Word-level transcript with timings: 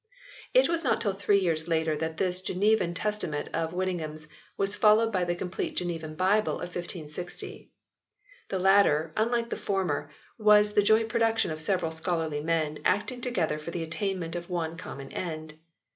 It 0.51 0.67
was 0.67 0.83
not 0.83 0.99
till 0.99 1.13
three 1.13 1.37
years 1.37 1.67
later 1.67 1.95
that 1.95 2.17
this 2.17 2.41
Genevan 2.41 2.95
Testament 2.95 3.49
of 3.53 3.71
Whittingham 3.71 4.13
s 4.13 4.27
was 4.57 4.73
followed 4.75 5.11
by 5.11 5.23
the 5.25 5.35
complete 5.35 5.75
Genevan 5.77 6.15
Bible 6.15 6.53
of 6.55 6.73
1560. 6.73 7.69
The 8.49 8.57
latter, 8.57 9.13
unlike 9.15 9.51
the 9.51 9.57
former, 9.61 10.09
was 10.39 10.73
the 10.73 10.81
joint 10.81 11.07
production 11.09 11.51
of 11.51 11.61
several 11.61 11.91
scholarly 11.91 12.41
men, 12.41 12.79
acting 12.83 13.21
together 13.21 13.59
for 13.59 13.69
the 13.69 13.83
attainment 13.83 14.35
of 14.35 14.49
one 14.49 14.75
common 14.75 15.13
end. 15.13 15.59